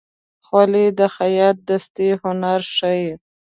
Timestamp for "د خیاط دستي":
0.99-2.07